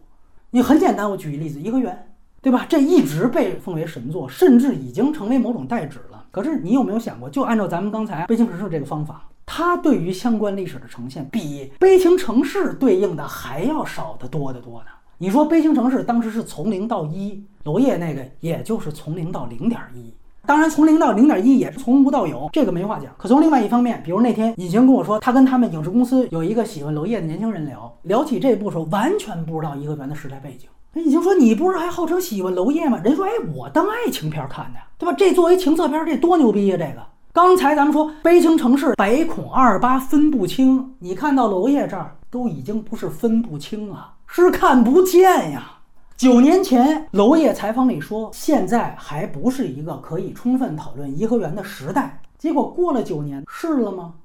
[0.49, 1.93] 你很简单，我举一例子，《颐和园》，
[2.41, 2.65] 对吧？
[2.67, 6.25] 这一直被奉为神作，甚至已经成为某种代指了。
[6.31, 14.87] 可是你有没有想过，就按照咱们刚才《悲情城市》这个方法，它对于相关历史的呈现，比《悲情城市》对应的还要少得多得多呢？
[15.19, 20.11] 你说《悲情城市》当时是从零到一，娄烨那个也就是从零到零点一。
[20.49, 23.11] 当然，从零到零点一也是从无到有，这个没话讲。
[23.19, 30.67] 可从另外一方面，比如那天尹晴跟我说，他跟他们影视公司有一个喜欢娄烨的年轻人聊，聊起这部时候，完全不知道颐和园的时代背景。
[30.95, 32.99] 哎，已经说你不是还号称喜欢娄烨吗？
[33.03, 35.13] 人说，哎，我当爱情片看的，对吧？
[35.15, 36.77] 这作为情色片，这多牛逼呀！
[36.79, 45.73] 这个刚才咱们说悲情城市百孔二八分不清，你看到娄烨这儿都已经不是分不清啊，是看不见呀。
[46.19, 52.19] 九年前，娄烨采访里说，现在还不是一个可以充分讨论颐和园的时代。
[52.37, 54.15] 结果过了九年，是了吗？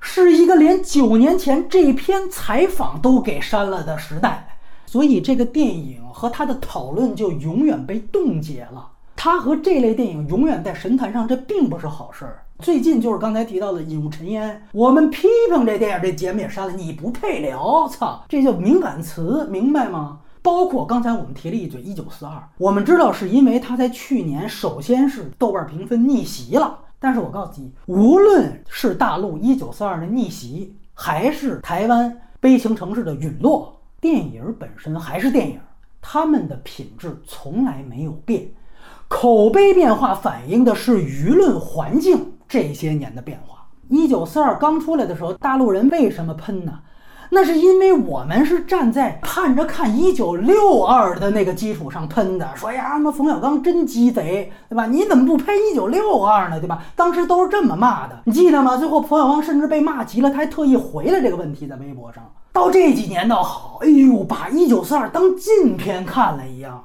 [0.00, 4.48] 是一个连九年前这篇采访都给删了的时代。
[4.86, 8.88] 所以这个电影和他的讨论就永远被冻结了。
[9.14, 12.46] 他和这类电影永远在神坛上，这并不是好事儿。
[12.60, 16.72] 最近就是刚才提到的《引入尘烟》，我们批评这电影，这节目也删了。
[16.72, 20.20] 你不配聊，操，这叫敏感词，明白吗？
[20.42, 26.80] 包括刚才我们提了一嘴《一九四二》，我们知道是因为它在去年首先是豆瓣评分逆袭了。
[26.98, 33.80] 但是我告诉你，无论是大陆《一九四二》的逆袭，还是台湾《悲情城市》的陨落。
[34.00, 35.60] 电影本身还是电影，
[36.00, 38.48] 他们的品质从来没有变，
[39.06, 43.68] 口碑变化反映的是舆论环境这些年的变化。
[43.88, 46.80] 一九四二刚出来的时候，大陆人为什么喷呢？
[47.34, 54.84] 那是因为我们是站在盼着看一九六二的那个基础上喷的，说呀，他妈冯小刚真鸡贼，对吧？
[54.84, 56.60] 你怎么不拍一九六二呢？
[56.60, 56.84] 对吧？
[56.94, 58.76] 当时都是这么骂的，你记得吗？
[58.76, 62.22] 最后冯小刚甚至被骂急了，他还特意回了这个问题在微博上。
[62.52, 66.84] 到这几年倒好，哎呦，把一九四二当禁片看了一样。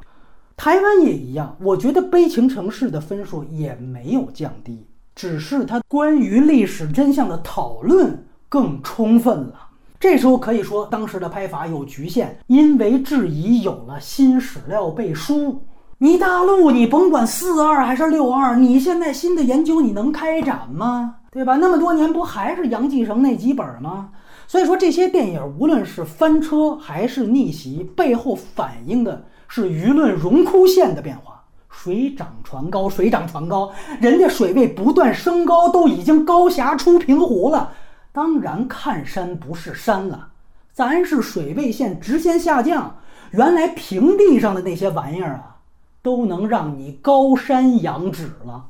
[0.55, 9.66] 台湾也一样，我觉得《悲情城市》的分数也没有降低，只是它关于历史真相的讨论更充分了。
[9.99, 15.63] 这时候可以说当时的拍法有局限，因为质疑有了新史料背书。
[15.97, 21.15] 你大陆，你甭管四二还是六二，你现在新的研究你能开展吗？
[21.31, 21.55] 对吧？
[21.55, 24.09] 那么多年不还是杨继绳那几本吗？
[24.45, 31.41] 所以说，这些电影无论是翻车还是逆袭，背后反映的是舆论荣枯线的变化。
[31.69, 37.71] 水涨船高，水涨船高，人家水位不断升高，都已经高峡出平湖了。
[38.17, 40.31] 当然看山不是山了，
[40.73, 42.97] 咱是水位线直线下降。
[43.29, 45.57] 原来平地上的那些玩意儿啊，
[46.01, 48.69] 都能让你高山仰止了。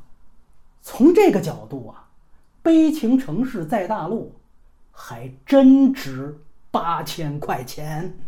[0.82, 2.08] 从这个角度啊，
[2.60, 4.34] 悲情城市在大陆。
[4.92, 6.36] 还真值
[6.70, 8.18] 八千块钱。